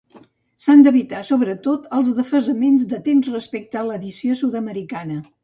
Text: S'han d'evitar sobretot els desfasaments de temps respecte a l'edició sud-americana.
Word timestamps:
S'han 0.67 0.79
d'evitar 0.85 1.19
sobretot 1.27 1.85
els 1.97 2.09
desfasaments 2.21 2.87
de 2.95 3.01
temps 3.09 3.31
respecte 3.35 3.83
a 3.83 3.87
l'edició 3.91 4.41
sud-americana. 4.43 5.23